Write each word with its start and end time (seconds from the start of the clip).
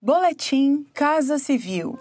Boletim 0.00 0.86
Casa 0.94 1.40
Civil. 1.40 1.98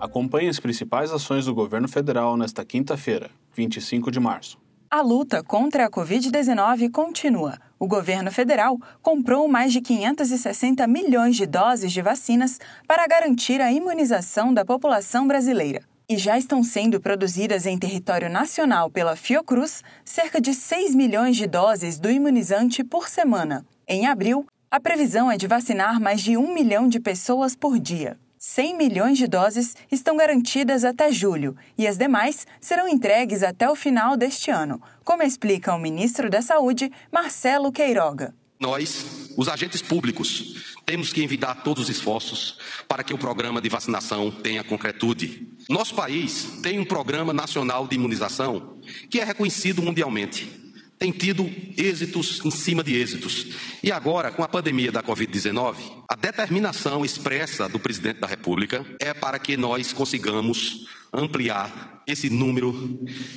Acompanhe 0.00 0.48
as 0.48 0.58
principais 0.58 1.12
ações 1.12 1.44
do 1.44 1.54
governo 1.54 1.86
federal 1.86 2.36
nesta 2.36 2.64
quinta-feira, 2.64 3.30
25 3.54 4.10
de 4.10 4.18
março. 4.18 4.58
A 4.90 5.00
luta 5.00 5.40
contra 5.40 5.86
a 5.86 5.90
Covid-19 5.90 6.90
continua. 6.90 7.56
O 7.78 7.86
governo 7.86 8.32
federal 8.32 8.76
comprou 9.00 9.46
mais 9.46 9.72
de 9.72 9.80
560 9.80 10.84
milhões 10.88 11.36
de 11.36 11.46
doses 11.46 11.92
de 11.92 12.02
vacinas 12.02 12.58
para 12.84 13.06
garantir 13.06 13.60
a 13.60 13.70
imunização 13.70 14.52
da 14.52 14.64
população 14.64 15.28
brasileira. 15.28 15.82
E 16.06 16.18
já 16.18 16.36
estão 16.36 16.62
sendo 16.62 17.00
produzidas 17.00 17.64
em 17.64 17.78
território 17.78 18.28
nacional 18.28 18.90
pela 18.90 19.16
Fiocruz 19.16 19.82
cerca 20.04 20.38
de 20.38 20.52
6 20.52 20.94
milhões 20.94 21.34
de 21.34 21.46
doses 21.46 21.98
do 21.98 22.10
imunizante 22.10 22.84
por 22.84 23.08
semana. 23.08 23.64
Em 23.88 24.06
abril, 24.06 24.46
a 24.70 24.78
previsão 24.78 25.30
é 25.30 25.38
de 25.38 25.46
vacinar 25.46 25.98
mais 25.98 26.20
de 26.20 26.36
1 26.36 26.52
milhão 26.52 26.88
de 26.88 27.00
pessoas 27.00 27.56
por 27.56 27.78
dia. 27.78 28.18
100 28.38 28.76
milhões 28.76 29.16
de 29.16 29.26
doses 29.26 29.74
estão 29.90 30.18
garantidas 30.18 30.84
até 30.84 31.10
julho 31.10 31.56
e 31.78 31.86
as 31.86 31.96
demais 31.96 32.46
serão 32.60 32.86
entregues 32.86 33.42
até 33.42 33.70
o 33.70 33.74
final 33.74 34.14
deste 34.14 34.50
ano, 34.50 34.82
como 35.02 35.22
explica 35.22 35.74
o 35.74 35.78
ministro 35.78 36.28
da 36.28 36.42
Saúde, 36.42 36.92
Marcelo 37.10 37.72
Queiroga. 37.72 38.34
Nós, 38.60 39.32
os 39.36 39.48
agentes 39.48 39.80
públicos, 39.80 40.74
temos 40.84 41.12
que 41.12 41.22
envidar 41.22 41.62
todos 41.62 41.84
os 41.84 41.88
esforços 41.88 42.58
para 42.86 43.02
que 43.02 43.14
o 43.14 43.18
programa 43.18 43.60
de 43.60 43.68
vacinação 43.68 44.30
tenha 44.30 44.62
concretude. 44.62 45.53
Nosso 45.68 45.94
país 45.94 46.60
tem 46.62 46.78
um 46.78 46.84
programa 46.84 47.32
nacional 47.32 47.86
de 47.86 47.94
imunização 47.94 48.78
que 49.10 49.20
é 49.20 49.24
reconhecido 49.24 49.82
mundialmente 49.82 50.64
tem 50.98 51.10
tido 51.12 51.50
êxitos 51.76 52.40
em 52.44 52.50
cima 52.50 52.82
de 52.82 52.96
êxitos. 52.96 53.48
E 53.82 53.92
agora, 53.92 54.30
com 54.30 54.42
a 54.42 54.48
pandemia 54.48 54.90
da 54.90 55.02
Covid-19, 55.02 55.74
a 56.08 56.14
determinação 56.14 57.04
expressa 57.04 57.68
do 57.68 57.78
presidente 57.78 58.20
da 58.20 58.26
República 58.26 58.84
é 58.98 59.12
para 59.12 59.38
que 59.38 59.56
nós 59.56 59.92
consigamos 59.92 60.86
ampliar 61.12 62.02
esse 62.06 62.30
número 62.30 62.72